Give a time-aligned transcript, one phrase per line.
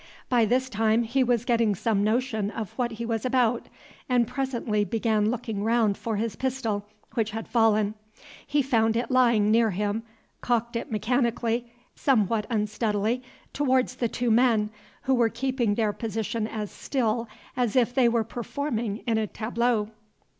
[0.29, 3.67] By this time he was getting some notion of what he was about,
[4.09, 7.93] and presently began looking round for his pistol, which had fallen.
[8.47, 10.01] He found it lying near him,
[10.41, 13.21] cocked it mechanically, and walked, somewhat unsteadily,
[13.53, 14.71] towards the two men,
[15.03, 19.91] who were keeping their position as still as if they were performing in a tableau.